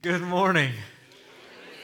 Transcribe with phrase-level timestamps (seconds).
[0.00, 0.70] Good morning.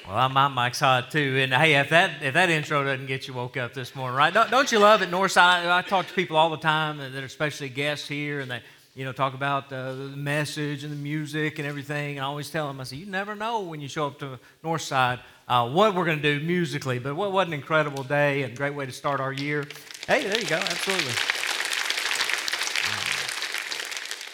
[0.07, 1.41] Well, I'm, I'm excited too.
[1.41, 4.33] And hey, if that if that intro doesn't get you woke up this morning, right?
[4.33, 5.69] Don't, don't you love it, Northside?
[5.69, 8.61] I talk to people all the time that are especially guests here, and they
[8.95, 12.19] you know talk about uh, the message and the music and everything.
[12.19, 14.39] And I always tell them, I say, you never know when you show up to
[14.63, 15.19] Northside
[15.49, 17.01] uh, what we're going to do musically.
[17.01, 19.67] But what, what an incredible day and great way to start our year.
[20.07, 20.59] Hey, there you go.
[20.59, 21.44] Absolutely.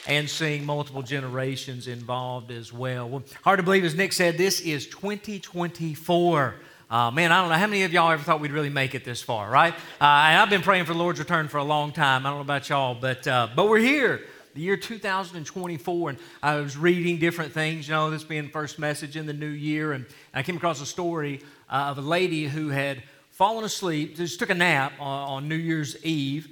[0.07, 3.09] And seeing multiple generations involved as well.
[3.09, 3.23] well.
[3.43, 6.55] Hard to believe, as Nick said, this is 2024.
[6.91, 9.05] Uh, man, I don't know how many of y'all ever thought we'd really make it
[9.05, 9.73] this far, right?
[10.01, 12.27] Uh, and I've been praying for the Lord's return for a long time.
[12.27, 14.23] I don't know about y'all, but uh, but we're here,
[14.55, 17.87] the year 2024, and I was reading different things.
[17.87, 20.05] You know, this being first message in the new year, and
[20.35, 24.51] I came across a story uh, of a lady who had fallen asleep, just took
[24.51, 26.49] a nap on, on New Year's Eve,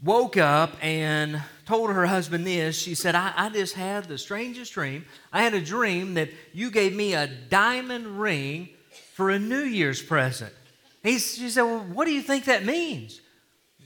[0.00, 2.78] woke up and told her husband this.
[2.78, 5.04] She said, I, I, just had the strangest dream.
[5.32, 8.70] I had a dream that you gave me a diamond ring
[9.14, 10.52] for a New Year's present.
[11.02, 13.20] He, she said, Well, what do you think that means?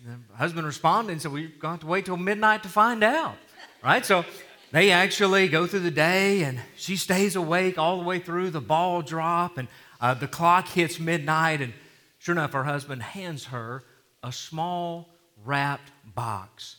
[0.04, 3.36] the husband responded and said, Well, to have to wait till midnight to find out.
[3.82, 4.04] Right?
[4.04, 4.24] So
[4.72, 8.60] they actually go through the day and she stays awake all the way through the
[8.60, 9.68] ball drop and
[10.00, 11.60] uh, the clock hits midnight.
[11.60, 11.72] And
[12.18, 13.82] sure enough, her husband hands her
[14.22, 15.08] a small
[15.44, 16.76] wrapped box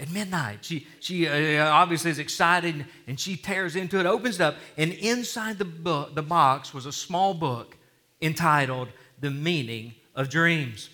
[0.00, 0.64] at midnight.
[0.64, 4.92] She, she uh, obviously is excited and she tears into it, opens it up, and
[4.92, 7.76] inside the, book, the box was a small book
[8.20, 8.88] entitled
[9.20, 10.90] The Meaning of Dreams.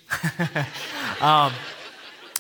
[1.21, 1.53] um,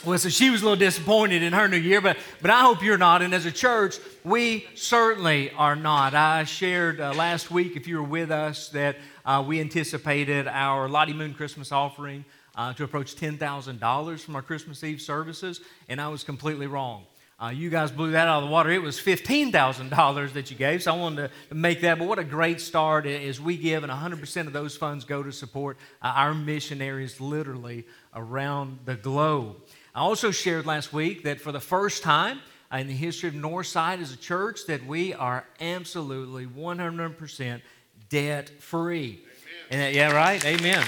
[0.04, 2.82] well, so she was a little disappointed in her new year, but, but I hope
[2.82, 3.20] you're not.
[3.20, 6.14] And as a church, we certainly are not.
[6.14, 10.88] I shared uh, last week, if you were with us, that uh, we anticipated our
[10.88, 12.24] Lottie Moon Christmas offering
[12.56, 17.04] uh, to approach $10,000 from our Christmas Eve services, and I was completely wrong.
[17.42, 18.70] Uh, you guys blew that out of the water.
[18.70, 21.98] It was $15,000 that you gave, so I wanted to make that.
[21.98, 25.32] But what a great start as we give, and 100% of those funds go to
[25.32, 29.56] support uh, our missionaries literally around the globe.
[29.94, 32.40] I also shared last week that for the first time
[32.72, 37.62] in the history of Northside as a church, that we are absolutely 100%
[38.10, 39.24] debt free.
[39.70, 40.44] And, yeah, right?
[40.44, 40.84] Amen.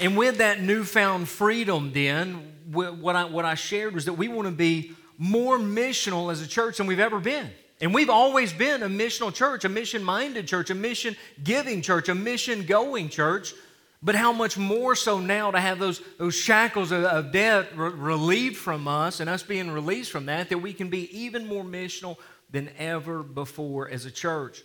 [0.00, 4.48] And with that newfound freedom, then, what I, what I shared was that we want
[4.48, 7.50] to be more missional as a church than we've ever been.
[7.80, 12.08] And we've always been a missional church, a mission minded church, a mission giving church,
[12.08, 13.54] a mission going church.
[14.02, 17.90] But how much more so now to have those, those shackles of, of death re-
[17.90, 21.64] relieved from us and us being released from that, that we can be even more
[21.64, 22.16] missional
[22.50, 24.62] than ever before as a church.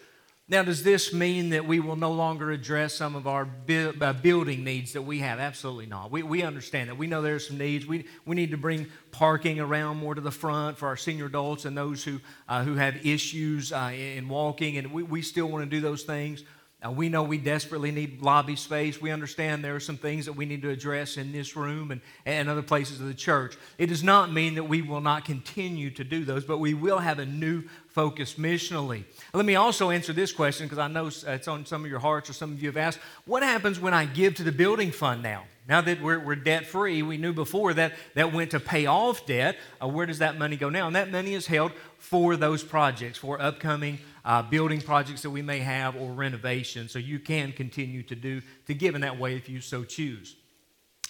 [0.52, 4.14] Now, does this mean that we will no longer address some of our bu- uh,
[4.14, 5.40] building needs that we have?
[5.40, 6.10] Absolutely not.
[6.10, 6.98] We, we understand that.
[6.98, 7.86] We know there are some needs.
[7.86, 11.66] We, we need to bring parking around more to the front for our senior adults
[11.66, 15.64] and those who, uh, who have issues uh, in walking, and we, we still want
[15.64, 16.44] to do those things.
[16.86, 19.02] Uh, we know we desperately need lobby space.
[19.02, 22.00] We understand there are some things that we need to address in this room and,
[22.26, 23.58] and other places of the church.
[23.78, 27.00] It does not mean that we will not continue to do those, but we will
[27.00, 29.04] have a new focus missionally.
[29.34, 32.30] Let me also answer this question because I know it's on some of your hearts
[32.30, 35.22] or some of you have asked what happens when I give to the building fund
[35.22, 35.44] now?
[35.70, 39.28] Now that we're, we're debt free, we knew before that that went to pay off
[39.28, 39.56] debt.
[39.80, 40.88] Uh, where does that money go now?
[40.88, 45.44] And that money is held for those projects, for upcoming uh, building projects that we
[45.44, 46.90] may have or renovation.
[46.90, 50.36] So you can continue to do to give in that way if you so choose.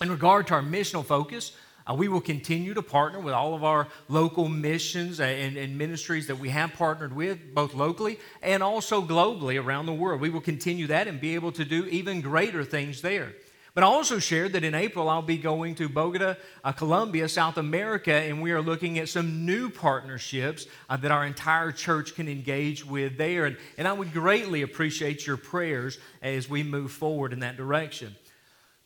[0.01, 1.53] In regard to our missional focus,
[1.89, 6.27] uh, we will continue to partner with all of our local missions and, and, ministries
[6.27, 10.21] that we have partnered with, both locally and also globally around the world.
[10.21, 13.33] We will continue that and be able to do even greater things there.
[13.73, 17.57] But I also shared that in April I'll be going to Bogota, uh, Colombia, South
[17.57, 22.27] America, and we are looking at some new partnerships uh, that our entire church can
[22.27, 23.45] engage with there.
[23.45, 28.15] And, and I would greatly appreciate your prayers as we move forward in that direction.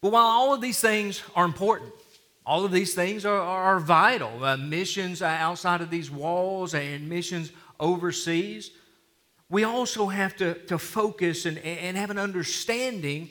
[0.01, 1.93] But while all of these things are important,
[2.45, 4.43] all of these things are, are vital.
[4.43, 8.71] Uh, missions outside of these walls and missions overseas.
[9.49, 13.29] We also have to, to focus and, and have an understanding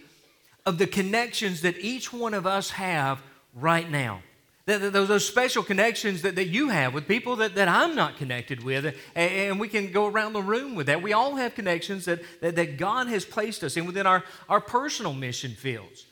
[0.64, 3.20] of the connections that each one of us have
[3.54, 4.22] right now.
[4.64, 8.62] Those, those special connections that, that you have with people that, that I'm not connected
[8.62, 11.02] with, and, we can go around the room with that.
[11.02, 14.60] We all have connections that, that, that God has placed us in within our, our
[14.60, 16.06] personal mission fields.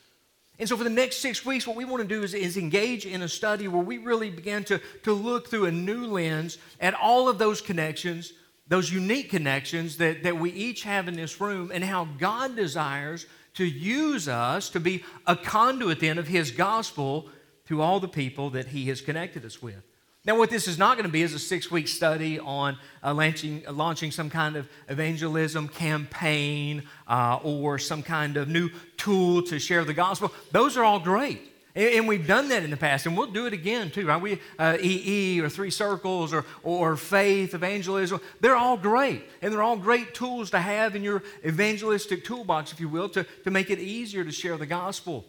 [0.58, 3.06] And so, for the next six weeks, what we want to do is, is engage
[3.06, 6.92] in a study where we really begin to, to look through a new lens at
[6.92, 8.32] all of those connections,
[8.68, 13.24] those unique connections that, that we each have in this room, and how God desires
[13.60, 17.28] to use us to be a conduit then of His gospel
[17.68, 19.82] to all the people that He has connected us with.
[20.24, 23.12] Now, what this is not going to be is a six week study on uh,
[23.12, 29.42] launching, uh, launching some kind of evangelism campaign uh, or some kind of new tool
[29.42, 30.32] to share the gospel.
[30.52, 31.49] Those are all great.
[31.74, 34.20] And, we've done that in the past, and we'll do it again too, right?
[34.20, 39.22] We, uh, EE or Three Circles or, or Faith, Evangelism, they're all great.
[39.40, 43.24] And they're all great tools to have in your evangelistic toolbox, if you will, to,
[43.44, 45.24] to make it easier to share the gospel.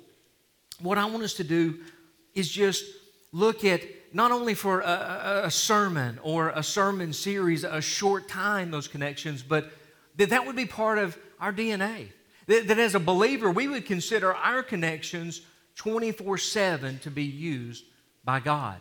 [0.80, 1.80] What I want us to do
[2.34, 2.86] is just
[3.32, 3.82] look at
[4.14, 9.42] not only for a, a, sermon or a sermon series, a short time, those connections,
[9.42, 9.72] but
[10.18, 12.10] that that would be part of our DNA.
[12.48, 15.42] That, that as a believer, we would consider our connections
[15.76, 17.86] 24 7 to be used
[18.24, 18.80] by God.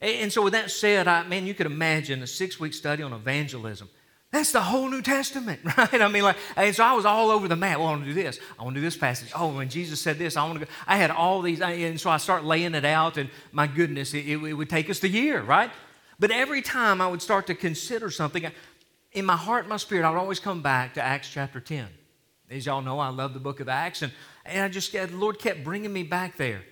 [0.00, 3.12] And so, with that said, I, man, you could imagine a six week study on
[3.12, 3.88] evangelism.
[4.32, 6.00] That's the whole New Testament, right?
[6.00, 7.78] I mean, like, and so I was all over the map.
[7.78, 8.38] Well, I want to do this.
[8.58, 9.30] I want to do this passage.
[9.34, 10.70] Oh, when Jesus said this, I want to go.
[10.86, 14.26] I had all these, and so I start laying it out, and my goodness, it,
[14.26, 15.70] it would take us the year, right?
[16.18, 18.46] But every time I would start to consider something,
[19.12, 21.88] in my heart, my spirit, I would always come back to Acts chapter 10.
[22.50, 24.12] As y'all know, I love the book of Acts, and,
[24.44, 26.62] and I just, the Lord kept bringing me back there.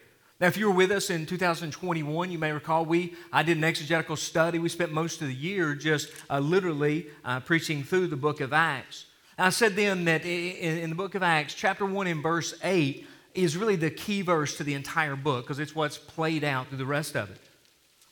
[0.41, 3.65] Now, if you were with us in 2021, you may recall we I did an
[3.65, 4.61] exegetical study.
[4.61, 8.53] We spent most of the year just uh, literally uh, preaching through the book of
[8.53, 9.06] Acts.
[9.37, 13.06] I said then that in, in the book of Acts, chapter 1 and verse 8
[13.35, 16.79] is really the key verse to the entire book because it's what's played out through
[16.79, 17.38] the rest of it.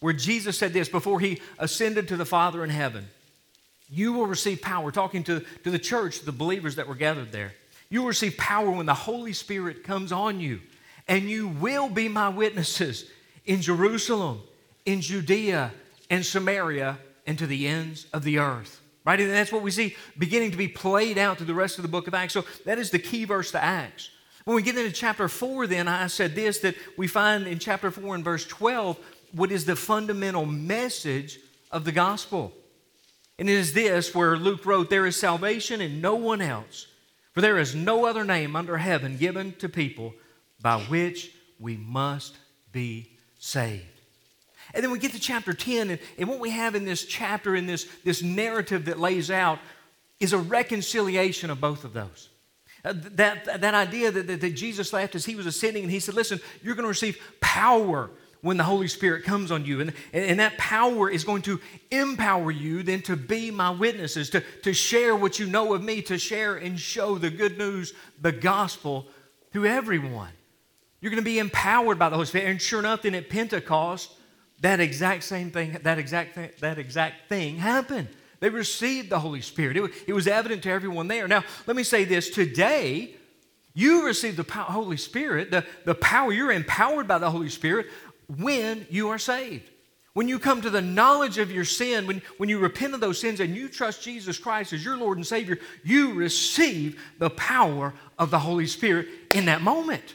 [0.01, 3.09] Where Jesus said this before he ascended to the Father in heaven
[3.89, 7.55] You will receive power, talking to, to the church, the believers that were gathered there.
[7.89, 10.61] You will receive power when the Holy Spirit comes on you
[11.09, 13.11] and you will be my witnesses
[13.45, 14.41] in Jerusalem,
[14.85, 15.73] in Judea,
[16.11, 18.81] and Samaria, and to the ends of the earth.
[19.05, 19.21] Right?
[19.21, 21.89] And that's what we see beginning to be played out through the rest of the
[21.89, 22.35] book of Acts.
[22.35, 24.11] So that is the key verse to Acts.
[24.45, 27.91] When we get into chapter 4, then, I said this that we find in chapter
[27.91, 28.99] 4 and verse 12
[29.33, 31.39] what is the fundamental message
[31.71, 32.53] of the gospel.
[33.39, 36.87] And it is this where Luke wrote, There is salvation in no one else,
[37.37, 40.15] for there is no other name under heaven given to people
[40.63, 42.35] by which we must
[42.73, 43.85] be saved.
[44.73, 47.55] And then we get to chapter 10, and, and what we have in this chapter,
[47.55, 49.59] in this, this narrative that lays out,
[50.19, 52.31] is a reconciliation of both of those.
[52.83, 56.01] Uh, that, that idea that, that, that Jesus left as he was ascending, and he
[56.01, 58.09] said, Listen, you're going to receive power
[58.47, 59.81] when the Holy Spirit comes on you.
[59.81, 61.61] And, and that power is going to
[61.91, 66.01] empower you then to be my witnesses, to, to share what you know of me,
[66.03, 69.09] to share and show the good news, the gospel
[69.53, 70.31] to everyone.
[71.01, 72.49] You're going to be empowered by the Holy Spirit.
[72.49, 74.13] And sure enough, then at Pentecost,
[74.61, 78.09] that exact same thing, that exact thing, that exact thing happened.
[78.39, 79.77] They received the Holy Spirit.
[79.77, 81.27] It, it was evident to everyone there.
[81.27, 83.17] Now, let me say this today,
[83.77, 87.89] you receive the Holy Spirit, the, the power, you're empowered by the Holy Spirit
[88.29, 89.71] when you are saved.
[90.15, 93.21] When you come to the knowledge of your sin, when, when you repent of those
[93.21, 97.93] sins and you trust Jesus Christ as your Lord and Savior, you receive the power
[98.19, 100.15] of the Holy Spirit in that moment.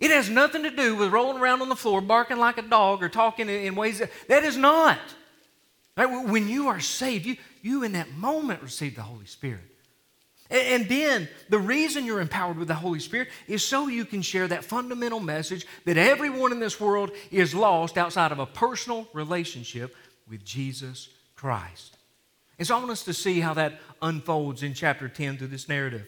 [0.00, 3.02] It has nothing to do with rolling around on the floor, barking like a dog,
[3.02, 4.98] or talking in ways that, that is not.
[5.96, 6.06] Right?
[6.06, 9.60] When you are saved, you, you in that moment receive the Holy Spirit.
[10.50, 14.48] And, then the reason you're empowered with the Holy Spirit is so you can share
[14.48, 19.94] that fundamental message that everyone in this world is lost outside of a personal relationship
[20.28, 21.96] with Jesus Christ.
[22.58, 25.68] And so I want us to see how that unfolds in chapter 10 through this
[25.68, 26.06] narrative.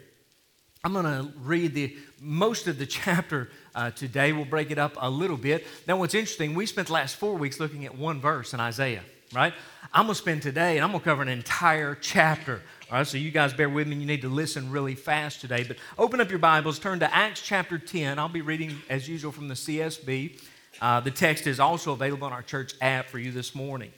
[0.83, 4.33] I'm going to read the most of the chapter uh, today.
[4.33, 5.67] We'll break it up a little bit.
[5.87, 9.03] Now, what's interesting, we spent the last four weeks looking at one verse in Isaiah,
[9.35, 9.53] right?
[9.93, 12.62] I'm going to spend today, and I'm going to cover an entire chapter.
[12.90, 13.94] All right, so you guys bear with me.
[13.94, 15.62] You need to listen really fast today.
[15.62, 18.18] But open up your Bibles, turn to Acts chapter 10.
[18.18, 20.40] I'll be reading, as usual, from the CSB.
[20.80, 23.92] Uh, the text is also available on our church app for you this morning.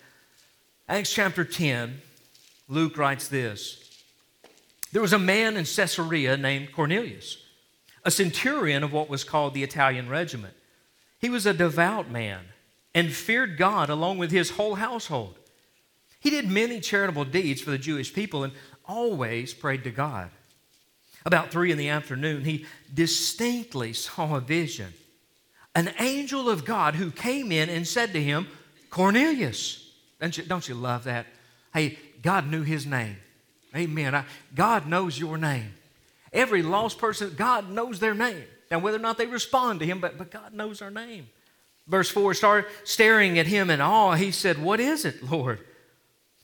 [0.90, 2.02] Acts chapter 10,
[2.68, 4.04] Luke writes this
[4.92, 7.38] There was a man in Caesarea named Cornelius
[8.04, 10.54] a centurion of what was called the Italian regiment.
[11.18, 12.40] He was a devout man
[12.94, 15.38] and feared God along with his whole household.
[16.22, 18.52] He did many charitable deeds for the Jewish people and
[18.86, 20.30] always prayed to God.
[21.26, 24.92] About three in the afternoon, he distinctly saw a vision.
[25.74, 28.46] An angel of God who came in and said to him,
[28.90, 29.90] Cornelius.
[30.20, 31.26] Don't you, don't you love that?
[31.74, 33.16] Hey, God knew his name.
[33.74, 34.14] Amen.
[34.14, 34.24] I,
[34.54, 35.74] God knows your name.
[36.32, 38.44] Every lost person, God knows their name.
[38.70, 41.28] Now, whether or not they respond to Him, but, but God knows their name.
[41.86, 44.14] Verse 4 started staring at him in awe.
[44.14, 45.58] He said, What is it, Lord?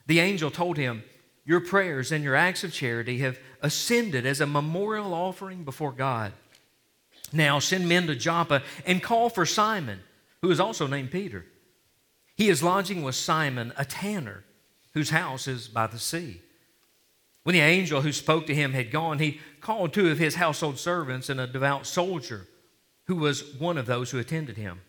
[0.09, 1.05] The angel told him,
[1.45, 6.33] Your prayers and your acts of charity have ascended as a memorial offering before God.
[7.33, 10.01] Now send men to Joppa and call for Simon,
[10.43, 11.45] who is also named Peter.
[12.37, 14.45] He is lodging with Simon, a tanner,
[14.95, 16.41] whose house is by the sea.
[17.43, 20.79] When the angel who spoke to him had gone, he called two of his household
[20.79, 22.47] servants and a devout soldier
[23.05, 24.81] who was one of those who attended him.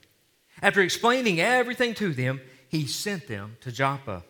[0.61, 4.23] After explaining everything to them, he sent them to Joppa.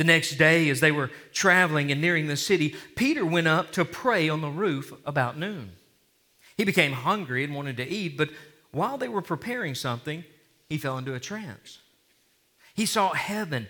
[0.00, 3.84] The next day, as they were traveling and nearing the city, Peter went up to
[3.84, 5.72] pray on the roof about noon.
[6.56, 8.30] He became hungry and wanted to eat, but
[8.70, 10.24] while they were preparing something,
[10.70, 11.80] he fell into a trance.
[12.72, 13.68] He saw heaven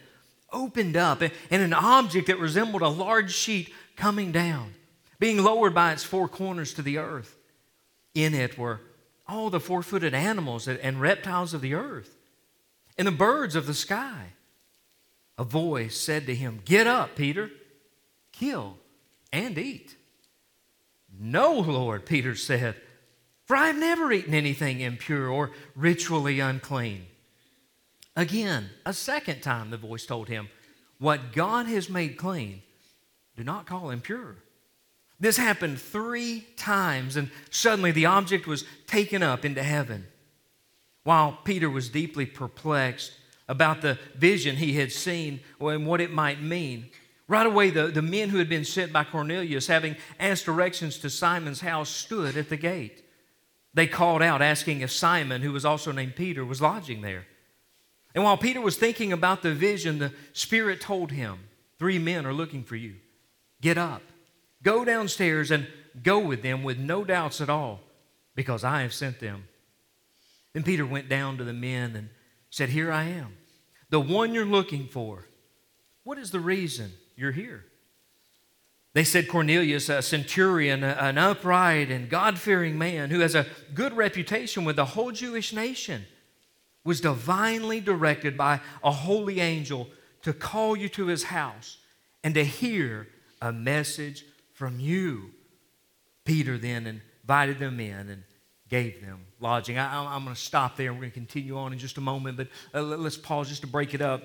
[0.53, 4.75] opened up and an object that resembled a large sheet coming down,
[5.19, 7.37] being lowered by its four corners to the earth.
[8.15, 8.83] In it were
[9.27, 12.15] all the four footed animals and reptiles of the earth
[12.97, 14.35] and the birds of the sky.
[15.41, 17.51] A voice said to him, Get up, Peter,
[18.31, 18.77] kill
[19.33, 19.97] and eat.
[21.19, 22.77] No, Lord, Peter said,
[23.47, 27.07] for I have never eaten anything impure or ritually unclean.
[28.15, 30.51] Again, a second time, the voice told him,
[30.99, 32.61] What God has made clean,
[33.35, 34.37] do not call impure.
[35.21, 40.07] This happened three times, and suddenly the object was taken up into heaven.
[41.03, 43.13] While Peter was deeply perplexed
[43.51, 46.89] about the vision he had seen and what it might mean,
[47.27, 51.11] right away the, the men who had been sent by Cornelius, having asked directions to
[51.11, 53.05] Simon's house, stood at the gate.
[53.75, 57.27] They called out, asking if Simon, who was also named Peter, was lodging there.
[58.15, 61.41] And while Peter was thinking about the vision, the Spirit told him,
[61.79, 62.97] Three men are looking for you.
[63.61, 64.03] Get up,
[64.63, 65.67] go downstairs, and
[66.03, 67.81] go with them with no doubts at all,
[68.37, 69.45] because I have sent them.
[70.53, 72.11] Then Peter went down to the men and
[72.51, 73.37] said, Here I am,
[73.91, 75.27] the one you're looking for.
[76.05, 77.65] What is the reason you're here?
[78.93, 83.93] They said Cornelius, a centurion, an upright and God fearing man who has a good
[83.93, 86.07] reputation with the whole Jewish nation
[86.83, 89.89] was divinely directed by a holy angel
[90.23, 91.79] to call you to his house
[92.25, 93.07] and to hear
[93.41, 95.31] a message from you.
[96.25, 98.23] Peter then invited them in and
[98.71, 99.77] gave them lodging.
[99.77, 100.93] I, am going to stop there.
[100.93, 103.67] We're going to continue on in just a moment, but uh, let's pause just to
[103.67, 104.23] break it up.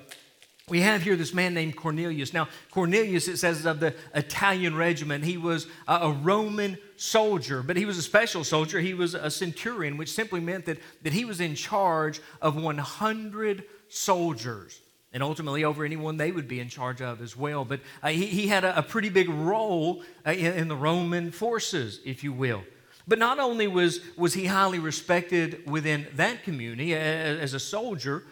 [0.68, 2.34] We have here this man named Cornelius.
[2.34, 7.78] Now, Cornelius, it says is of the Italian regiment, he was a Roman soldier, but
[7.78, 8.80] he was a special soldier.
[8.80, 13.64] He was a centurion, which simply meant that, that he was in charge of 100
[13.90, 14.82] soldiers
[15.14, 17.64] and ultimately over anyone they would be in charge of as well.
[17.64, 21.32] But uh, he, he, had a, a, pretty big role uh, in, in, the Roman
[21.32, 22.64] forces, if you will.
[23.08, 28.24] But not only was, was he highly respected within that community as, a soldier,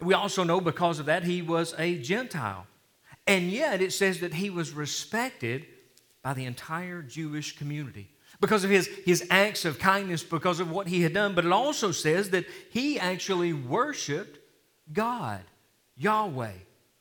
[0.00, 2.66] we also know because of that he was a Gentile.
[3.26, 5.66] And yet it says that he was respected
[6.22, 10.86] by the entire Jewish community because of his, his acts of kindness, because of what
[10.86, 11.34] he had done.
[11.34, 14.38] But it also says that he actually worshiped
[14.92, 15.42] God,
[15.96, 16.52] Yahweh.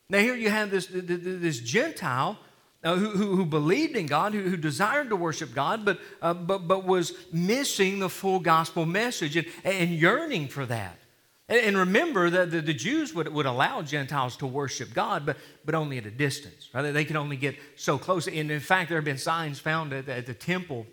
[0.09, 2.37] Now, here you have this, this Gentile
[2.83, 6.33] uh, who, who, who, believed in God, who, who, desired to worship God, but, uh,
[6.33, 10.99] but, but was missing the full gospel message and, and yearning for that.
[11.49, 15.75] And remember that the, the Jews would, would allow Gentiles to worship God, but, but
[15.75, 16.69] only at a distance.
[16.73, 16.91] Right?
[16.91, 18.27] They could only get so close.
[18.27, 20.87] And in fact, there have been signs found at, at the temple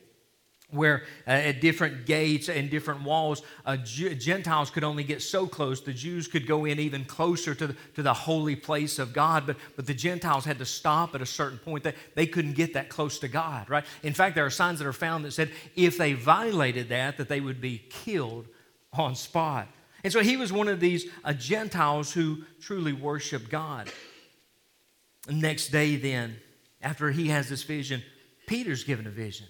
[0.71, 5.81] where uh, at different gates and different walls, uh, Gentiles could only get so close.
[5.81, 9.47] The Jews could go in even closer to the, to the holy place of God,
[9.47, 11.85] but, but the Gentiles had to stop at a certain point.
[11.85, 13.85] That they couldn't get that close to God, right?
[14.03, 17.29] In fact, there are signs that are found that said if they violated that, that
[17.29, 18.47] they would be killed
[18.93, 19.69] on spot.
[20.03, 23.91] And so he was one of these uh, Gentiles who truly worshiped God.
[25.29, 26.37] next day, then,
[26.81, 28.03] after he has this vision,
[28.47, 29.47] Peter's given a vision.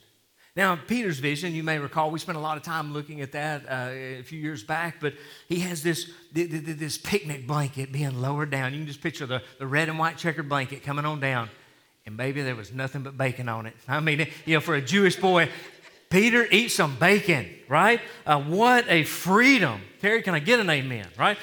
[0.57, 3.64] Now, Peter's vision, you may recall, we spent a lot of time looking at that
[3.69, 5.14] uh, a few years back, but
[5.49, 8.73] he has this, this picnic blanket being lowered down.
[8.73, 11.50] You can just picture the, the red and white checkered blanket coming on down.
[12.04, 13.75] And baby, there was nothing but bacon on it.
[13.87, 15.49] I mean, you know, for a Jewish boy,
[16.09, 18.00] Peter, eat some bacon, right?
[18.26, 19.80] Uh, what a freedom.
[20.00, 21.38] Terry, can I get an amen, right?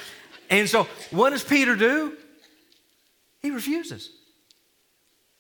[0.50, 2.18] And so what does Peter do?
[3.42, 4.10] He refuses.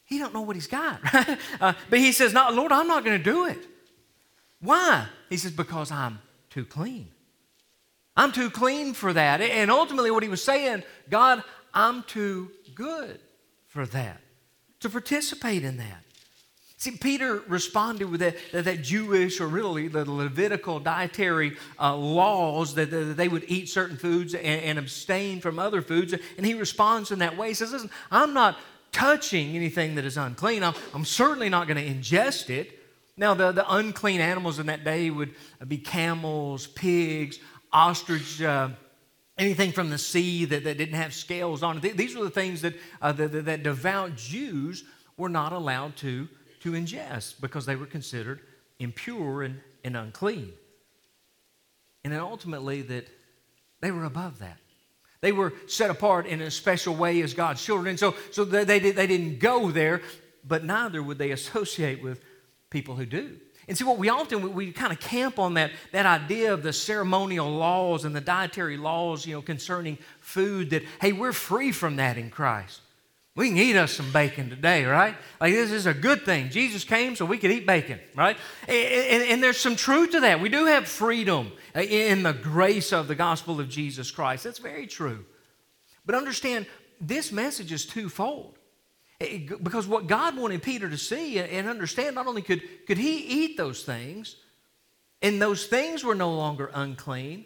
[0.07, 1.37] He don't know what he's got, right?
[1.59, 3.59] Uh, but he says, no, Lord, I'm not going to do it.
[4.61, 5.05] Why?
[5.29, 7.09] He says, because I'm too clean.
[8.15, 9.41] I'm too clean for that.
[9.41, 13.19] And ultimately, what he was saying, God, I'm too good
[13.67, 14.21] for that,
[14.79, 16.03] to participate in that.
[16.79, 22.91] See, Peter responded with that, that, Jewish or really the Levitical dietary uh, laws that,
[22.91, 26.13] that, they would eat certain foods and, and, abstain from other foods.
[26.37, 27.47] And he responds in that way.
[27.49, 28.57] He says, Listen, I'm not
[28.97, 30.63] touching anything that is unclean.
[30.63, 32.79] I'm, I'm certainly not going to ingest it.
[33.15, 35.33] Now, the, the unclean animals in that day would
[35.67, 37.39] be camels, pigs,
[37.71, 38.41] ostrich.
[38.41, 38.69] Uh,
[39.37, 41.95] anything from the sea that, that didn't have scales on it.
[41.95, 44.83] These were the things that, uh, that, that devout Jews
[45.15, 46.27] were not allowed to,
[46.61, 48.41] to ingest because they were considered
[48.79, 50.53] impure and, and unclean.
[52.03, 53.07] And then ultimately, that
[53.81, 54.57] they were above that.
[55.21, 57.87] They were set apart in a special way as God's children.
[57.89, 60.01] And so, so they, they, they didn't go there,
[60.43, 62.21] but neither would they associate with
[62.69, 63.37] people who do.
[63.67, 66.63] And see, what we often, we, we kind of camp on that, that idea of
[66.63, 71.71] the ceremonial laws and the dietary laws, you know, concerning food that, hey, we're free
[71.71, 72.81] from that in Christ.
[73.37, 75.15] We can eat us some bacon today, right?
[75.39, 76.49] Like this is a good thing.
[76.49, 78.35] Jesus came so we could eat bacon, right?
[78.67, 80.41] And, and, and, there's some truth to that.
[80.41, 84.43] We do have freedom in the grace of the gospel of Jesus Christ.
[84.43, 85.23] That's very true.
[86.03, 86.65] But understand,
[86.99, 88.57] this message is twofold.
[89.19, 93.55] Because what God wanted Peter to see and understand, not only could, could he eat
[93.55, 94.37] those things,
[95.21, 97.45] and those things were no longer unclean,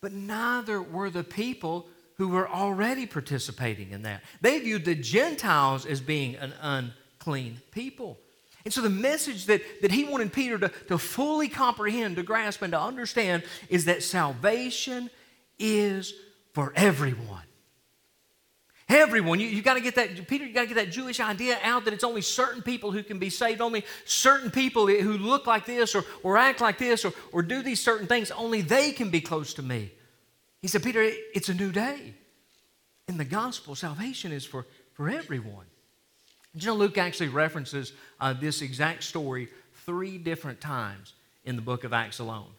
[0.00, 4.22] but neither were the people who were already participating in that.
[4.40, 8.18] They viewed the Gentiles as being an unclean people.
[8.64, 12.60] And so the message that, that he wanted Peter to, to fully comprehend, to grasp,
[12.60, 15.10] and to understand is that salvation
[15.60, 16.12] is
[16.52, 17.44] for everyone.
[18.88, 19.38] Everyone.
[19.38, 21.84] You, you got to get that, Peter, you got to get that Jewish idea out
[21.84, 25.66] that it's only certain people who can be saved, only certain people who look like
[25.66, 29.08] this or, or act like this or, or do these certain things, only they can
[29.08, 29.92] be close to me.
[30.60, 31.02] He said, Peter,
[31.34, 32.14] it's a new day.
[33.06, 35.66] In the gospel, salvation is for, for everyone.
[36.54, 39.48] you know, Luke actually references uh, this exact story
[39.86, 42.50] three different times in the book of Acts alone.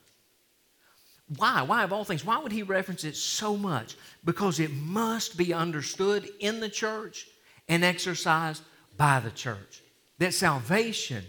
[1.37, 1.61] Why?
[1.61, 3.95] Why, of all things, why would he reference it so much?
[4.25, 7.27] Because it must be understood in the church
[7.67, 8.63] and exercised
[8.97, 9.83] by the church.
[10.17, 11.23] That salvation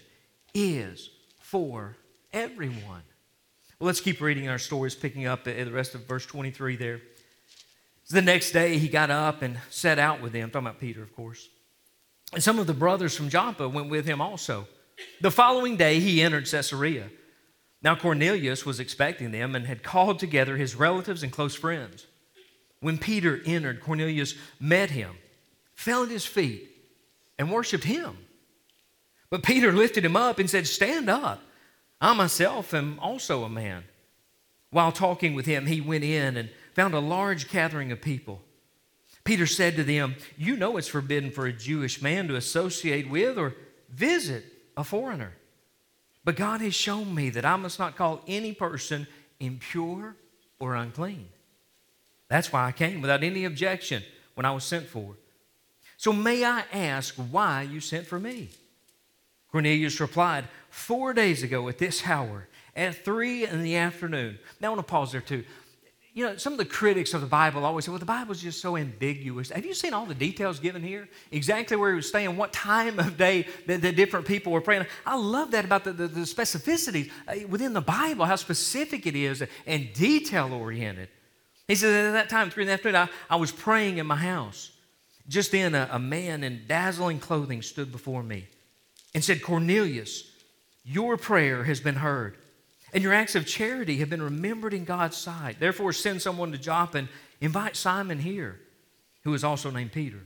[0.55, 1.11] is
[1.41, 1.97] for
[2.33, 3.03] everyone.
[3.81, 7.01] Well, let's keep reading our stories, picking up the, the rest of verse 23 there.
[8.11, 11.17] The next day, he got up and set out with them, talking about Peter, of
[11.17, 11.49] course.
[12.35, 14.69] And some of the brothers from Joppa went with him also.
[15.23, 17.09] The following day, he entered Caesarea.
[17.83, 22.07] Now Cornelius was expecting them and had called together his relatives and close friends.
[22.81, 25.17] When Peter entered, Cornelius met him,
[25.75, 26.69] fell at his feet,
[27.39, 28.19] and worshiped him.
[29.31, 31.41] But Peter lifted him up and said, Stand up.
[32.01, 33.85] I myself am also a man.
[34.71, 38.41] While talking with him, he went in and found a large gathering of people.
[39.25, 43.37] Peter said to them, You know it's forbidden for a Jewish man to associate with
[43.37, 43.55] or
[43.91, 44.45] visit
[44.77, 45.35] a foreigner.
[46.25, 49.07] But God has shown me that I must not call any person
[49.41, 50.17] impure
[50.59, 51.29] or unclean.
[52.29, 54.03] That's why I came without any objection
[54.35, 55.17] when I was sent for.
[55.97, 58.51] So may I ask why you sent for me?
[59.51, 64.39] Cornelius replied, Four days ago at this hour, at three in the afternoon.
[64.61, 65.45] Now I want to pause there too
[66.13, 68.61] you know, some of the critics of the Bible always say, well, the Bible's just
[68.61, 69.51] so ambiguous.
[69.51, 71.09] Have you seen all the details given here?
[71.31, 74.87] Exactly where he was staying, what time of day the, the different people were praying.
[75.07, 79.15] I love that about the, the, the specificity uh, within the Bible, how specific it
[79.15, 81.09] is and detail oriented.
[81.69, 84.17] He says, at that time, three in the afternoon, I, I was praying in my
[84.17, 84.73] house.
[85.29, 88.49] Just then, a, a man in dazzling clothing stood before me
[89.15, 90.30] and said, Cornelius,
[90.85, 92.37] your prayer has been heard
[92.93, 95.61] and your acts of charity have been remembered in God's sight.
[95.61, 97.09] Therefore, send someone to Joppa and
[97.41, 98.59] invite Simon here,
[99.23, 100.21] who is also named Peter.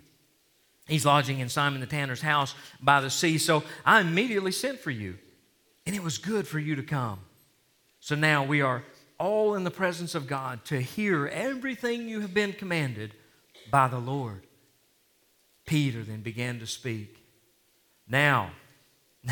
[0.87, 3.39] He's lodging in Simon the tanner's house by the sea.
[3.39, 5.17] So I immediately sent for you,
[5.87, 7.21] and it was good for you to come.
[8.01, 8.85] So now we are
[9.19, 13.15] all in the presence of God to hear everything you have been commanded
[13.71, 14.47] by the Lord.
[15.67, 17.17] Peter then began to speak.
[18.07, 18.51] Now,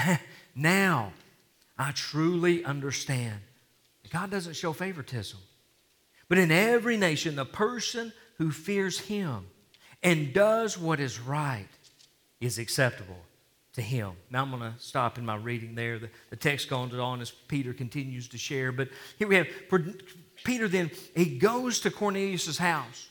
[0.54, 1.12] now,
[1.78, 3.40] I truly understand.
[4.10, 5.38] God doesn't show favoritism.
[6.28, 9.46] But in every nation, the person who fears Him
[10.02, 11.68] and does what is right
[12.40, 13.18] is acceptable
[13.74, 14.12] to Him.
[14.30, 15.98] Now I'm going to stop in my reading there.
[15.98, 18.72] The, the text goes on as Peter continues to share.
[18.72, 18.88] But
[19.18, 19.46] here we have
[20.44, 23.08] Peter then, he goes to Cornelius' house,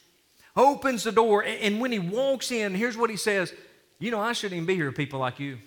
[0.56, 3.54] opens the door, and when he walks in, here's what he says
[4.00, 5.58] You know, I shouldn't even be here with people like you.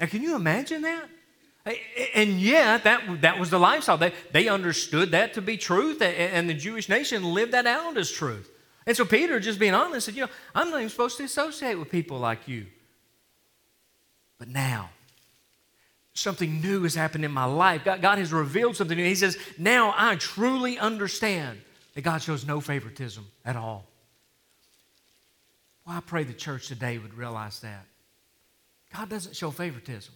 [0.00, 1.08] Now, can you imagine that?
[2.14, 3.98] And yet, that, that was the lifestyle.
[3.98, 8.10] They, they understood that to be truth, and the Jewish nation lived that out as
[8.10, 8.50] truth.
[8.86, 11.74] And so Peter, just being honest, said, You know, I'm not even supposed to associate
[11.74, 12.66] with people like you.
[14.38, 14.90] But now,
[16.14, 17.84] something new has happened in my life.
[17.84, 19.04] God, God has revealed something new.
[19.04, 21.60] He says, Now I truly understand
[21.94, 23.84] that God shows no favoritism at all.
[25.86, 27.84] Well, I pray the church today would realize that.
[28.94, 30.14] God doesn't show favoritism.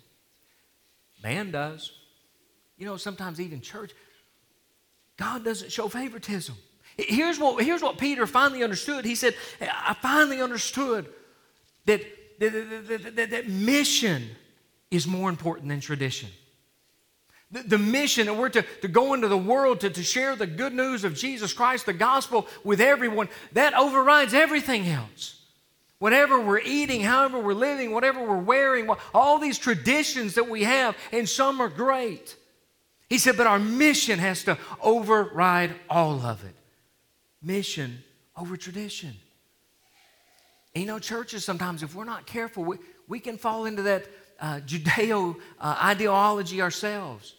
[1.23, 1.93] Man does.
[2.77, 3.93] You know, sometimes even church,
[5.17, 6.57] God doesn't show favoritism.
[6.97, 9.05] Here's what, here's what Peter finally understood.
[9.05, 11.07] He said, I finally understood
[11.87, 12.03] that,
[12.39, 12.53] that,
[12.89, 14.25] that, that, that mission
[14.91, 16.29] is more important than tradition.
[17.51, 20.47] The, the mission that we're to, to go into the world to, to share the
[20.47, 25.42] good news of Jesus Christ, the gospel with everyone, that overrides everything else.
[26.03, 30.97] Whatever we're eating, however we're living, whatever we're wearing, all these traditions that we have,
[31.13, 32.35] and some are great.
[33.09, 36.57] He said, but our mission has to override all of it.
[37.41, 38.03] Mission
[38.37, 39.15] over tradition.
[40.75, 44.09] And you know, churches sometimes, if we're not careful, we, we can fall into that
[44.41, 47.37] uh, Judeo uh, ideology ourselves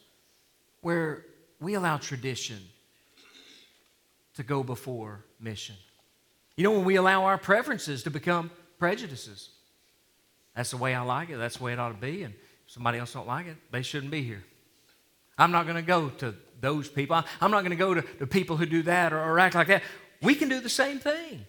[0.80, 1.26] where
[1.60, 2.60] we allow tradition
[4.36, 5.76] to go before mission.
[6.56, 9.50] You know, when we allow our preferences to become prejudices,
[10.56, 12.34] that's the way I like it, that's the way it ought to be, and
[12.66, 14.44] if somebody else don't like it, they shouldn't be here.
[15.38, 17.24] I'm not going to go to those people.
[17.42, 19.68] I'm not going to go to the people who do that or, or act like
[19.68, 19.82] that.
[20.22, 21.46] We can do the same thing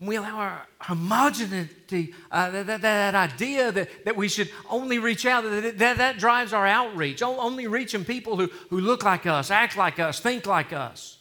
[0.00, 5.26] we allow our homogeneity, uh, that, that, that, idea that, that we should only reach
[5.26, 9.50] out, that, that, that drives our outreach, only reaching people who, who look like us,
[9.50, 11.18] act like us, think like us.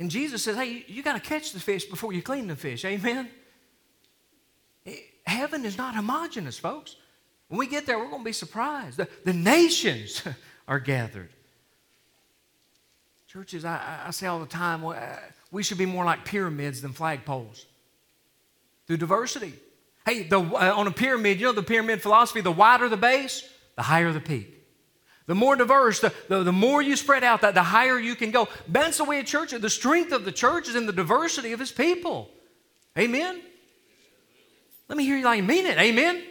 [0.00, 2.86] And Jesus says, hey, you, got to catch the fish before you clean the fish.
[2.86, 3.28] Amen?
[5.26, 6.96] Heaven is not homogenous, folks.
[7.48, 8.96] When we get there, we're going to be surprised.
[8.96, 10.22] The, the nations
[10.68, 11.28] are gathered.
[13.28, 14.82] Churches, I, I say all the time,
[15.50, 17.66] we should be more like pyramids than flagpoles
[18.86, 19.52] through diversity.
[20.06, 23.46] Hey, the, uh, on a pyramid, you know the pyramid philosophy the wider the base,
[23.76, 24.59] the higher the peak.
[25.30, 28.32] The more diverse, the, the, the more you spread out, that the higher you can
[28.32, 28.48] go.
[28.66, 31.60] That's the way a church, the strength of the church is in the diversity of
[31.60, 32.28] its people.
[32.98, 33.40] Amen?
[34.88, 35.78] Let me hear you like mean it.
[35.78, 36.24] Amen?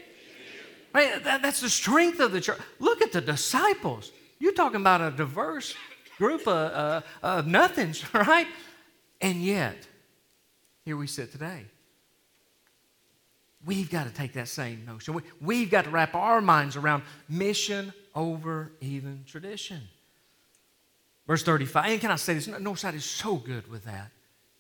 [0.94, 1.24] Right?
[1.24, 2.60] That, that's the strength of the church.
[2.80, 4.12] Look at the disciples.
[4.38, 5.76] You're talking about a diverse
[6.18, 8.48] group of, uh, of nothings, right?
[9.22, 9.78] And yet,
[10.84, 11.64] here we sit today.
[13.66, 15.22] We've got to take that same notion.
[15.40, 19.82] We, have got to wrap our minds around mission over even tradition.
[21.28, 22.48] Verse 35, and can I say this?
[22.48, 24.12] Northside is so good with that.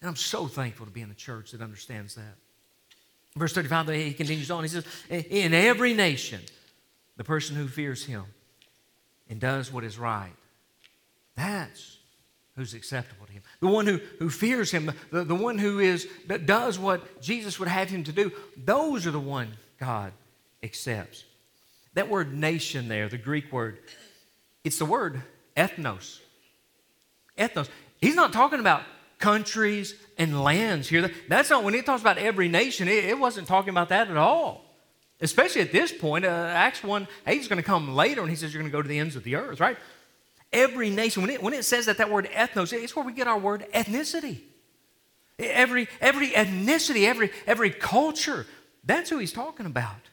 [0.02, 2.36] And I'm so thankful to be in a church that understands that.
[3.36, 4.64] Verse 35, he continues on.
[4.64, 6.42] He says, In every nation,
[7.18, 8.24] the person who fears him
[9.30, 10.34] and does what is right,
[11.36, 11.98] that's
[12.56, 13.42] who's acceptable to him.
[13.62, 17.60] The one who, who fears him, the, the one who is that does what Jesus
[17.60, 20.12] would have him to do, those are the one God
[20.62, 21.24] accepts.
[22.00, 23.78] That word nation there, the Greek word,
[24.64, 25.22] it's the word
[25.58, 26.20] ethnos.
[27.38, 27.68] Ethnos.
[28.00, 28.84] He's not talking about
[29.18, 31.12] countries and lands here.
[31.28, 34.16] That's not when he talks about every nation, it, it wasn't talking about that at
[34.16, 34.64] all.
[35.20, 38.38] Especially at this point, uh, Acts 1 8 is going to come later and he
[38.38, 39.76] says you're going to go to the ends of the earth, right?
[40.54, 43.28] Every nation, when it, when it says that, that word ethnos, it's where we get
[43.28, 44.40] our word ethnicity.
[45.38, 48.46] Every, every ethnicity, every, every culture,
[48.86, 50.09] that's who he's talking about.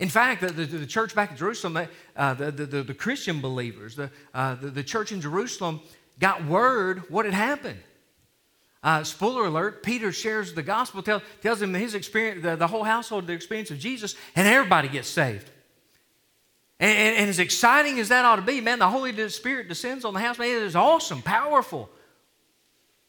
[0.00, 3.94] In fact, the, the, the church back in Jerusalem, uh, the, the, the, Christian believers,
[3.94, 5.80] the, uh, the, the, church in Jerusalem
[6.18, 7.78] got word what had happened.
[8.82, 12.82] Uh, spoiler alert, Peter shares the gospel, tell, tells him his experience, the, the whole
[12.82, 15.48] household, the experience of Jesus, and everybody gets saved.
[16.80, 20.04] And, and, and, as exciting as that ought to be, man, the Holy Spirit descends
[20.04, 20.38] on the house.
[20.38, 21.88] Man, it is awesome, powerful.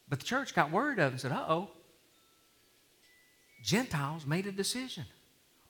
[0.08, 1.72] But the church got word of it and said, uh oh,
[3.64, 5.06] Gentiles made a decision.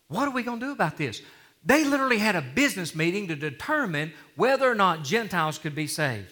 [0.07, 1.21] What are we going to do about this?
[1.65, 6.31] They literally had a business meeting to determine whether or not Gentiles could be saved.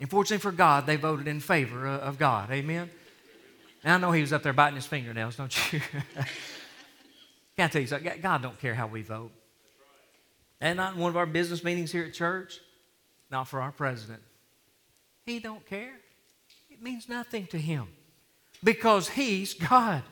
[0.00, 2.50] Unfortunately for God, they voted in favor of God.
[2.50, 2.90] Amen?
[3.84, 5.80] And I know he was up there biting his fingernails, don't you?
[7.56, 8.20] Can I tell you something?
[8.20, 9.32] God don't care how we vote.
[10.60, 12.58] And not in one of our business meetings here at church,
[13.30, 14.22] not for our president.
[15.26, 15.94] He don't care.
[16.70, 17.88] It means nothing to him
[18.62, 20.02] because he's God.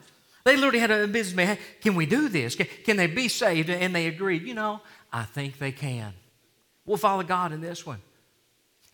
[0.46, 1.58] They literally had a business meeting.
[1.80, 2.54] Can we do this?
[2.54, 3.68] Can, can they be saved?
[3.68, 4.44] And they agreed.
[4.44, 4.80] You know,
[5.12, 6.14] I think they can.
[6.84, 8.00] We'll follow God in this one.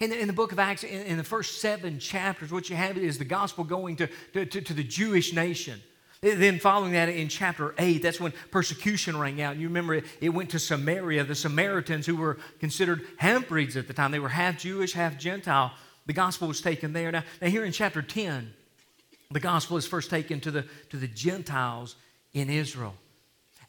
[0.00, 2.76] In the, in the book of Acts, in, in, the first seven chapters, what you
[2.76, 5.82] have is the gospel going to, to, to, to the Jewish nation.
[6.22, 9.58] Then, following that in chapter 8, that's when persecution rang out.
[9.58, 11.24] You remember it, it went to Samaria.
[11.24, 15.18] The Samaritans, who were considered half breeds at the time, they were half Jewish, half
[15.18, 15.72] Gentile.
[16.06, 17.12] The gospel was taken there.
[17.12, 18.54] Now, now, here in chapter 10,
[19.32, 21.96] the gospel is first taken to the, to the Gentiles
[22.32, 22.94] in Israel.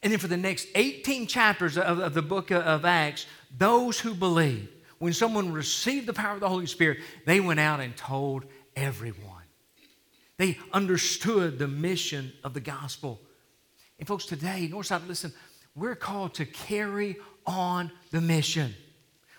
[0.02, 3.26] And then for the next 18 chapters of, of the book of Acts,
[3.58, 7.80] those who believe, when someone received the power of the Holy Spirit, they went out
[7.80, 8.46] and told
[8.76, 9.44] everyone.
[10.38, 13.22] They understood the mission of the gospel.
[14.00, 15.32] And folks, today, Northside, listen,
[15.76, 18.76] we're called to carry on the mission.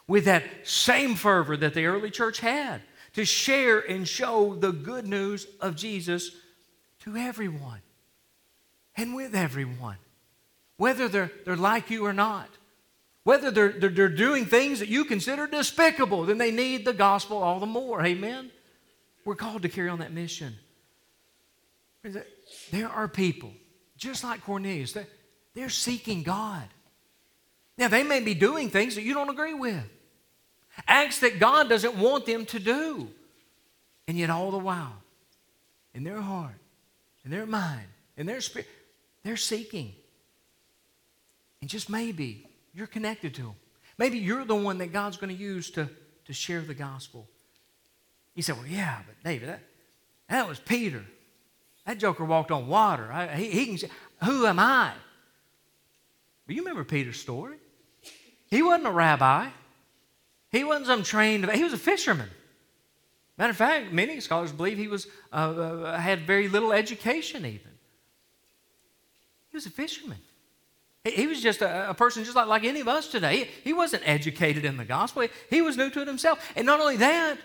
[0.07, 2.83] with that same fervor that the early church had
[3.15, 6.31] to share and show the good news of Jesus
[7.01, 7.81] to everyone
[8.97, 9.97] and with everyone,
[10.77, 12.49] whether they're, they're like you or not.
[13.25, 17.39] Whether they're, they're, they're doing things that you consider despicable, then they need the gospel
[17.39, 18.05] all the more.
[18.05, 18.51] Amen?
[19.25, 20.55] We're called to carry on that mission.
[22.71, 23.51] There are people,
[23.97, 25.07] just like Cornelius, they're,
[25.55, 26.69] they're seeking God.
[27.79, 29.85] Now, they may be doing things that you don't agree with,
[30.87, 33.09] acts that God doesn't want them to do.
[34.07, 34.97] And yet, all the while,
[35.95, 36.59] in their heart,
[37.25, 38.69] in their mind, in their spirit,
[39.23, 39.93] they're seeking.
[41.61, 43.55] And just maybe you're connected to them.
[43.97, 45.89] Maybe you're the one that God's going to use to,
[46.27, 47.27] to share the gospel.
[48.35, 49.61] You say, well, yeah, but David, that,
[50.29, 51.05] that was Peter.
[51.87, 53.11] That joker walked on water.
[53.13, 53.91] I, he, he can say,
[54.23, 54.93] who am I?
[56.47, 57.57] But you remember Peter's story.
[58.51, 59.49] He wasn't a rabbi.
[60.55, 62.31] He wasn't some trained, he was a fisherman.
[63.37, 67.73] Matter of fact, many scholars believe he was, uh, uh, had very little education even.
[69.51, 70.19] He was a fisherman.
[71.03, 73.39] He was just a, a, person just like, like any of us today.
[73.39, 75.23] He, he wasn't educated in the gospel.
[75.23, 76.39] He, he was new to it himself.
[76.55, 77.37] And not only that,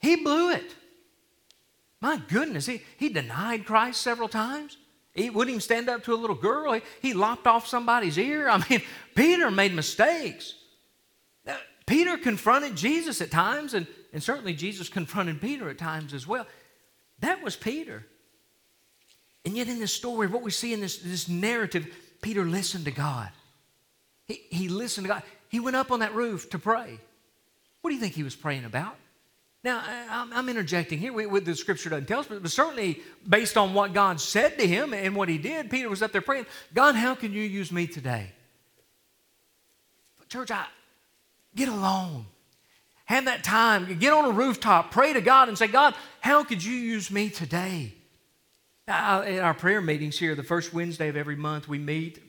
[0.00, 0.74] he blew it.
[2.00, 4.78] My goodness, he, he denied Christ several times.
[5.12, 6.72] He wouldn't even stand up to a little girl.
[6.72, 8.48] He, he lopped off somebody's ear.
[8.48, 8.80] I mean,
[9.14, 10.54] Peter made mistakes.
[11.88, 16.46] Peter confronted Jesus at times, and, and certainly Jesus confronted Peter at times as well.
[17.20, 18.04] That was Peter.
[19.46, 21.86] And yet, in this story, what we see in this, this narrative,
[22.20, 23.30] Peter listened to God.
[24.26, 25.22] He, he listened to God.
[25.48, 27.00] He went up on that roof to pray.
[27.80, 28.96] What do you think he was praying about?
[29.64, 33.56] Now, I'm, I'm interjecting here with the scripture doesn't tell us, but, but certainly based
[33.56, 36.46] on what God said to him and what he did, Peter was up there praying,
[36.74, 38.30] God, how can you use me today?
[40.18, 40.66] But church, I
[41.58, 42.26] get alone.
[43.04, 43.98] Have that time.
[43.98, 47.30] Get on a rooftop, pray to God, and say, God, how could you use me
[47.30, 47.94] today?
[48.86, 52.22] I, in our prayer meetings here, the first Wednesday of every month, we meet,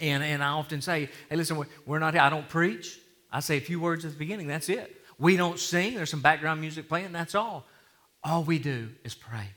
[0.00, 2.98] and, and I often say, hey, listen, we're not, I don't preach.
[3.30, 4.96] I say a few words at the beginning, that's it.
[5.18, 7.66] We don't sing, there's some background music playing, that's all.
[8.24, 9.48] All we do is pray.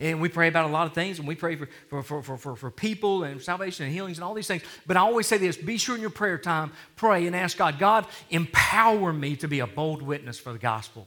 [0.00, 1.68] And we pray about a lot of things, and we pray for,
[2.02, 4.62] for, for, for, for, people and salvation and healings and all these things.
[4.86, 7.78] But I always say this be sure in your prayer time, pray and ask God,
[7.78, 11.06] God, empower me to be a bold witness for the gospel.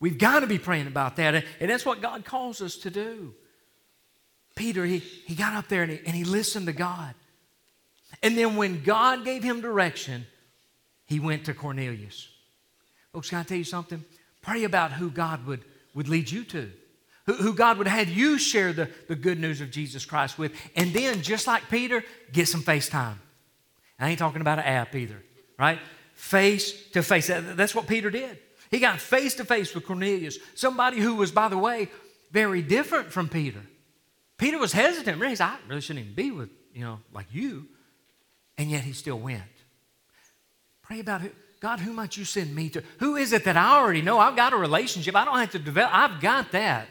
[0.00, 1.44] We've got to be praying about that.
[1.60, 3.34] And that's what God calls us to do.
[4.54, 7.14] Peter, he, he got up there and he, and he listened to God.
[8.22, 10.26] And then when God gave him direction,
[11.04, 12.28] he went to Cornelius.
[13.12, 14.04] Folks, can I tell you something?
[14.42, 16.70] Pray about who God would, would lead you to,
[17.28, 20.52] who, who God would have you share the, the good news of Jesus Christ with.
[20.74, 23.16] And then, just like Peter, get some FaceTime.
[24.00, 25.22] I ain't talking about an app either,
[25.58, 25.78] right?
[26.14, 27.26] Face to face.
[27.26, 28.38] That's what Peter did.
[28.70, 31.90] He got face to face with Cornelius, somebody who was, by the way,
[32.32, 33.60] very different from Peter.
[34.38, 35.20] Peter was hesitant.
[35.20, 37.66] Really, I really shouldn't even be with, you know, like you.
[38.56, 39.42] And yet he still went.
[40.80, 42.82] Pray about who, God, who might you send me to?
[43.00, 44.18] Who is it that I already know?
[44.18, 45.14] I've got a relationship.
[45.14, 45.94] I don't have to develop.
[45.94, 46.88] I've got that.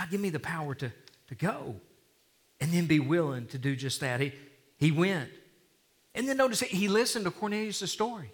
[0.00, 0.90] God, give me the power to,
[1.28, 1.76] to go
[2.58, 4.18] and then be willing to do just that.
[4.18, 4.32] He,
[4.78, 5.28] he went.
[6.14, 8.32] And then notice he listened to Cornelius' story.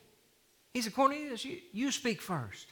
[0.73, 2.69] He said, Cornelius, you, you speak first.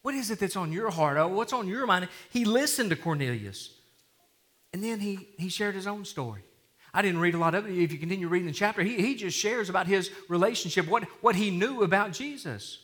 [0.00, 1.18] What is it that's on your heart?
[1.18, 2.08] Oh, what's on your mind?
[2.30, 3.74] He listened to Cornelius.
[4.72, 6.44] And then he, he shared his own story.
[6.94, 7.76] I didn't read a lot of it.
[7.76, 11.36] If you continue reading the chapter, he, he just shares about his relationship, what, what
[11.36, 12.78] he knew about Jesus.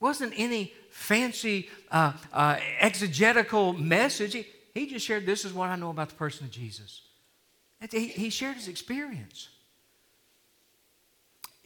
[0.00, 4.34] wasn't any fancy uh, uh, exegetical message.
[4.34, 7.02] He, he just shared, This is what I know about the person of Jesus.
[7.90, 9.48] He, shared his experience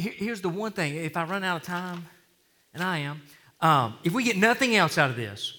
[0.01, 2.07] here's the one thing if I run out of time,
[2.75, 3.23] and I am,
[3.61, 5.57] um, if we get nothing else out of this,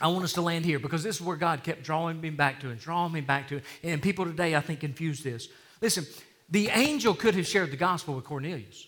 [0.00, 2.60] I want us to land here because this is where God kept drawing me back
[2.60, 3.60] to and drawing me back to.
[3.82, 5.48] And people today, I think, confuse this.
[5.80, 6.04] Listen,
[6.50, 8.86] the angel could have shared the gospel with Cornelius,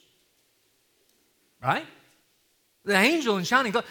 [1.62, 1.86] right?
[2.84, 3.86] The angel in shining clothes,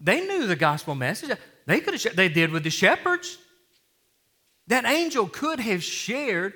[0.00, 1.36] they knew the gospel message.
[1.66, 3.38] They could have they did with the shepherds.
[4.66, 6.54] That angel could have shared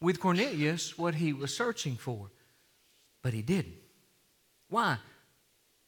[0.00, 2.30] with Cornelius what he was searching for.
[3.22, 3.76] But he didn't.
[4.68, 4.98] Why?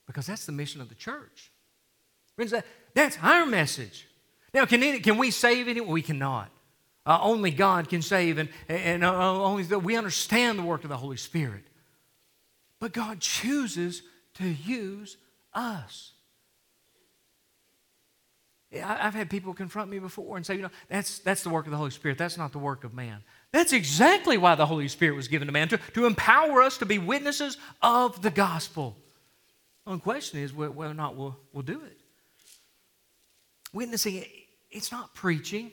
[0.06, 1.50] Because that's the mission of the church.
[2.36, 4.06] Friends, that, that's our message.
[4.54, 5.90] Now, can, any, can we save anyone?
[5.90, 6.50] We cannot.
[7.04, 10.90] Uh, only God can save, and, and uh, only the, we understand the work of
[10.90, 11.64] the Holy Spirit.
[12.80, 14.02] But God chooses
[14.34, 15.16] to use
[15.52, 16.12] us.
[18.70, 21.70] I've had people confront me before and say, you know, that's, that's the work of
[21.70, 22.18] the Holy Spirit.
[22.18, 23.22] That's not the work of man.
[23.50, 26.86] That's exactly why the Holy Spirit was given to man, to, to empower us to
[26.86, 28.98] be witnesses of the gospel.
[29.84, 31.98] The only question is whether or not we'll, we'll do it.
[33.72, 34.22] Witnessing,
[34.70, 35.72] it's not preaching.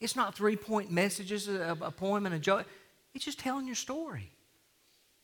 [0.00, 2.66] It's not three point messages, a, a poem and a joke.
[3.12, 4.30] It's just telling your story.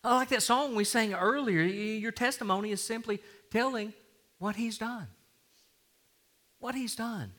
[0.03, 1.63] I like that song we sang earlier.
[1.63, 3.21] Your testimony is simply
[3.53, 3.93] telling
[4.39, 5.07] what He's done.
[6.65, 7.31] What He's done.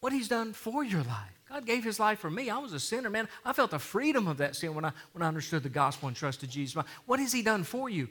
[0.00, 1.40] What He's done for your life.
[1.48, 2.50] God gave His life for me.
[2.50, 3.26] I was a sinner, man.
[3.42, 6.16] I felt the freedom of that sin when I, when I understood the gospel and
[6.16, 6.84] trusted Jesus.
[7.06, 8.06] What has He done for you?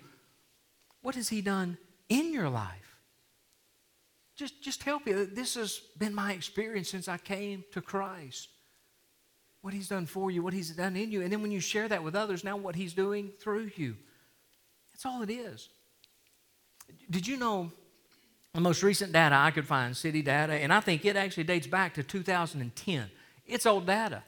[1.04, 1.78] What has He done
[2.10, 2.98] in your life?
[4.36, 5.28] Just, just help you.
[5.28, 8.50] This has been my experience since I came to Christ.
[9.62, 11.22] What He's done for you, what He's done in you.
[11.22, 13.98] And then when you share that with others, now what He's doing through you.
[14.91, 15.69] That's all it is.
[17.12, 17.72] Did you know
[18.54, 21.66] the most recent data I could find, city data, and I think it actually dates
[21.66, 23.10] back to 2010.
[23.48, 24.22] It's old data,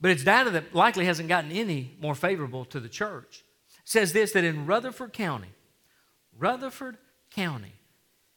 [0.00, 3.44] but it's data that likely hasn't gotten any more favorable to the church.
[3.68, 5.50] It says this that in Rutherford County,
[6.38, 6.96] Rutherford
[7.30, 7.74] County,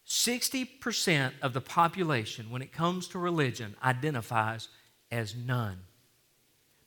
[0.06, 4.68] 60% of the population, when it comes to religion, identifies
[5.10, 5.78] as none.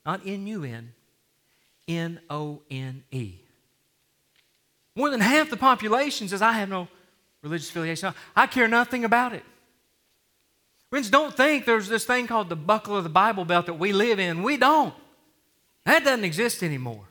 [0.05, 0.93] Not N U N,
[1.87, 3.39] N O N E.
[4.95, 6.87] More than half the population says, I have no
[7.41, 8.13] religious affiliation.
[8.35, 9.43] I care nothing about it.
[10.89, 13.91] Friends, don't think there's this thing called the buckle of the Bible belt that we
[13.91, 14.43] live in.
[14.43, 14.93] We don't.
[15.85, 17.05] That doesn't exist anymore.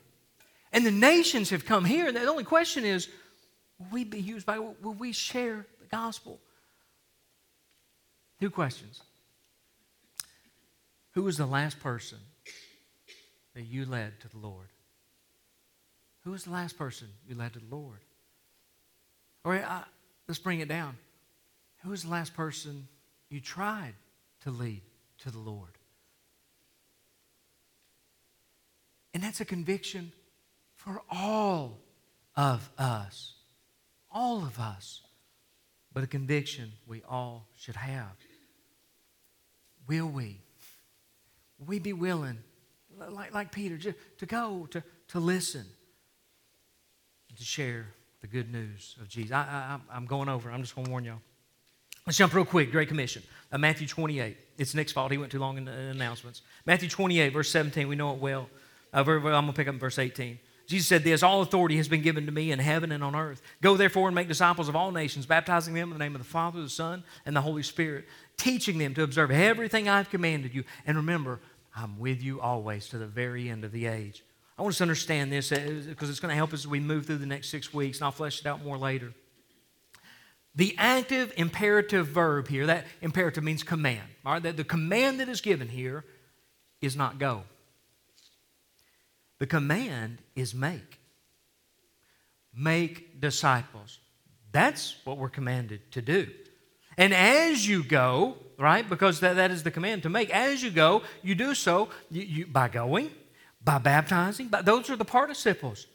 [0.71, 3.07] And the nations have come here, and the only question is
[3.79, 6.39] will we be used by, will we share the gospel?
[8.39, 9.01] Two questions.
[11.11, 12.19] Who was the last person
[13.55, 14.67] that you led to the Lord?
[16.23, 17.99] Who was the last person you led to the Lord?
[19.43, 19.83] Or uh,
[20.27, 20.97] let's bring it down.
[21.83, 22.87] Who was the last person
[23.29, 23.93] you tried
[24.41, 24.81] to lead
[25.19, 25.71] to the Lord.
[29.13, 30.11] And that's a conviction
[30.75, 31.79] for all
[32.35, 33.33] of us.
[34.11, 35.01] All of us.
[35.93, 38.15] But a conviction we all should have.
[39.87, 40.41] Will we?
[41.65, 42.37] We be willing,
[43.09, 45.65] like, like Peter, to, to go, to, to listen,
[47.35, 47.87] to share
[48.27, 49.31] the good news of Jesus?
[49.31, 50.51] I, I, I'm going over.
[50.51, 51.21] I'm just going to warn y'all.
[52.05, 52.71] Let's jump real quick.
[52.71, 53.23] Great Commission.
[53.51, 54.37] Uh, Matthew 28.
[54.57, 55.11] It's Nick's fault.
[55.11, 56.41] He went too long in the announcements.
[56.65, 57.87] Matthew 28, verse 17.
[57.87, 58.49] We know it well.
[58.93, 60.39] Uh, I'm going to pick up in verse 18.
[60.67, 63.41] Jesus said this All authority has been given to me in heaven and on earth.
[63.61, 66.27] Go therefore and make disciples of all nations, baptizing them in the name of the
[66.27, 68.05] Father, the Son, and the Holy Spirit,
[68.37, 70.63] teaching them to observe everything I've commanded you.
[70.85, 71.39] And remember,
[71.75, 74.23] I'm with you always to the very end of the age.
[74.57, 76.79] I want us to understand this because uh, it's going to help us as we
[76.79, 79.13] move through the next six weeks, and I'll flesh it out more later.
[80.55, 84.01] The active imperative verb here, that imperative means command.
[84.25, 86.03] All right, the, command that is given here
[86.81, 87.43] is not go.
[89.37, 90.99] The command is make.
[92.55, 93.99] Make disciples.
[94.51, 96.27] That's what we're commanded to do.
[96.97, 100.71] And as you go, right, because that, that is the command to make, as you
[100.71, 103.11] go, you do so you, you, by going,
[103.67, 105.85] by baptizing, by, those are the participles.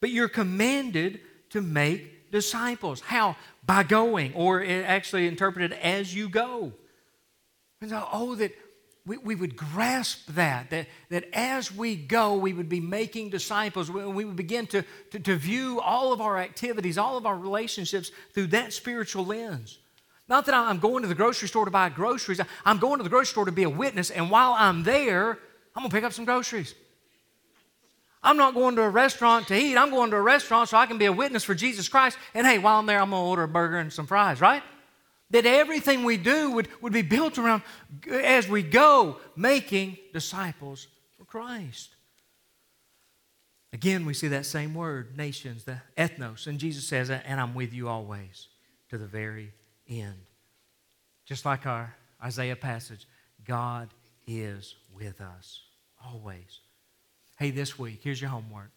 [0.00, 3.02] But you're commanded to make disciples.
[3.02, 3.36] How?
[3.66, 6.72] by going, or actually interpreted as you go.
[7.80, 8.52] And so, oh, that
[9.04, 13.90] we, we would grasp that, that, that as we go, we would be making disciples.
[13.90, 17.36] We, we would begin to, to, to view all of our activities, all of our
[17.36, 19.78] relationships through that spiritual lens.
[20.28, 23.10] Not that I'm going to the grocery store to buy groceries, I'm going to the
[23.10, 25.30] grocery store to be a witness, and while I'm there,
[25.74, 26.74] I'm going to pick up some groceries.
[28.26, 29.76] I'm not going to a restaurant to eat.
[29.76, 32.18] I'm going to a restaurant so I can be a witness for Jesus Christ.
[32.34, 34.64] And hey, while I'm there, I'm going to order a burger and some fries, right?
[35.30, 37.62] That everything we do would, would be built around
[38.10, 41.94] as we go making disciples for Christ.
[43.72, 46.48] Again, we see that same word, nations, the ethnos.
[46.48, 48.48] And Jesus says, and I'm with you always
[48.90, 49.52] to the very
[49.88, 50.16] end.
[51.26, 53.06] Just like our Isaiah passage,
[53.44, 53.90] God
[54.26, 55.60] is with us
[56.04, 56.60] always.
[57.36, 58.70] Hey, this week, here's your homework.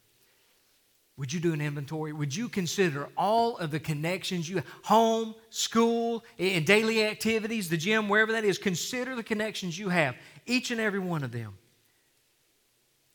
[1.18, 2.14] Would you do an inventory?
[2.14, 7.76] Would you consider all of the connections you have, home, school, and daily activities, the
[7.76, 8.58] gym, wherever that is?
[8.58, 11.58] Consider the connections you have, each and every one of them.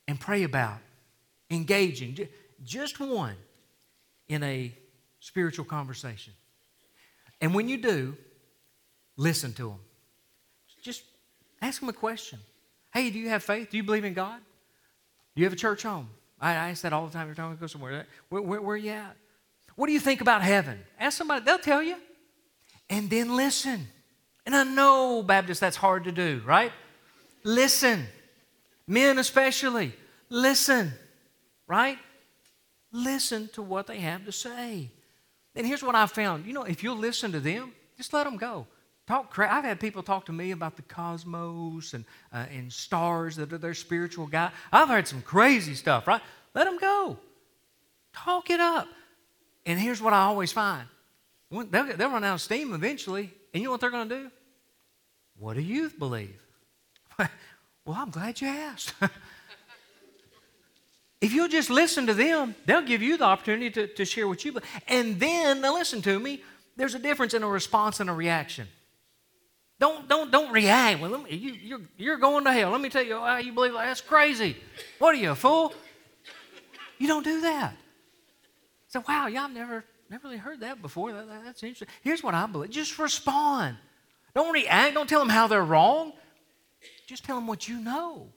[0.07, 0.77] And pray about
[1.49, 2.27] engaging
[2.63, 3.35] just one
[4.27, 4.71] in a
[5.19, 6.33] spiritual conversation.
[7.41, 8.15] And when you do,
[9.17, 9.79] listen to them.
[10.83, 11.03] Just
[11.59, 12.37] ask them a question.
[12.93, 13.71] Hey, do you have faith?
[13.71, 14.41] Do you believe in God?
[15.35, 16.09] Do you have a church home?
[16.39, 18.05] I, I ask that all the time every time I go somewhere.
[18.29, 19.15] Where, where, where are you at?
[19.75, 20.79] What do you think about heaven?
[20.99, 21.97] Ask somebody, they'll tell you.
[22.89, 23.87] And then listen.
[24.45, 26.71] And I know, Baptist, that's hard to do, right?
[27.43, 28.05] Listen.
[28.87, 29.93] Men especially,
[30.29, 30.93] listen,
[31.67, 31.97] right?
[32.91, 34.91] Listen to what they have to say.
[35.55, 36.45] And here's what I found.
[36.45, 38.67] You know, if you'll listen to them, just let them go.
[39.07, 39.37] Talk.
[39.37, 43.59] I've had people talk to me about the cosmos and uh, and stars that are
[43.59, 44.51] their spiritual guide.
[44.71, 46.07] I've heard some crazy stuff.
[46.07, 46.21] Right?
[46.55, 47.17] Let them go.
[48.13, 48.87] Talk it up.
[49.65, 50.87] And here's what I always find:
[51.51, 54.31] they'll, they'll run out of steam eventually, and you know what they're going to do?
[55.37, 56.41] What do you believe?
[57.19, 58.93] well, I'm glad you asked.
[61.21, 64.45] if you'll just listen to them, they'll give you the opportunity to, to share what
[64.45, 64.69] you believe.
[64.87, 66.41] And then, now listen to me,
[66.77, 68.67] there's a difference in a response and a reaction.
[69.79, 71.01] Don't, don't, don't react.
[71.01, 72.71] Well, me, you, you're, you're going to hell.
[72.71, 73.85] Let me tell you, oh, you believe that?
[73.85, 74.55] That's crazy.
[74.99, 75.73] What are you, a fool?
[76.97, 77.75] You don't do that.
[78.87, 81.11] So, wow, I've never, never really heard that before.
[81.11, 81.89] That, that, that's interesting.
[82.01, 83.75] Here's what I believe just respond.
[84.33, 84.93] Don't react.
[84.93, 86.13] Don't tell them how they're wrong.
[87.07, 88.29] Just tell them what you know.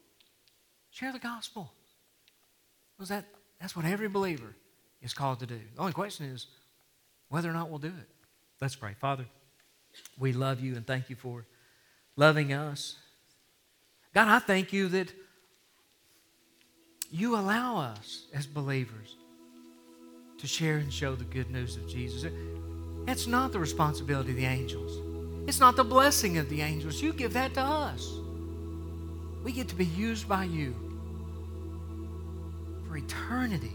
[0.90, 1.72] Share the gospel.
[2.96, 3.26] Because that,
[3.60, 4.56] that's what every believer
[5.00, 5.60] is called to do.
[5.74, 6.48] The only question is
[7.28, 8.08] whether or not we'll do it.
[8.60, 8.94] Let's pray.
[9.00, 9.26] Father,
[10.18, 11.44] we love you and thank you for
[12.16, 12.96] loving us.
[14.14, 15.12] God, I thank you that
[17.10, 19.16] you allow us as believers
[20.38, 22.30] to share and show the good news of Jesus.
[23.06, 25.00] It's not the responsibility of the angels.
[25.48, 27.00] It's not the blessing of the angels.
[27.00, 28.12] You give that to us.
[29.42, 30.74] We get to be used by you
[32.86, 33.72] for eternity.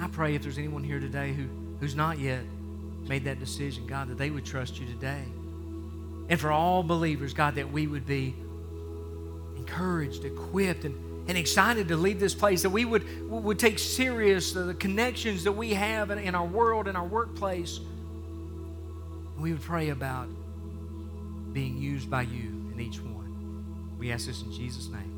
[0.00, 1.46] I pray if there's anyone here today who,
[1.80, 2.40] who's not yet
[3.10, 5.24] made that decision, God, that they would trust you today.
[6.28, 8.36] And for all believers, God, that we would be
[9.56, 14.52] encouraged, equipped, and, and excited to leave this place, that we would, would take serious
[14.52, 17.80] the, the connections that we have in, in our world, in our workplace.
[19.36, 20.28] We would pray about
[21.52, 23.96] being used by you in each one.
[23.98, 25.09] We ask this in Jesus' name.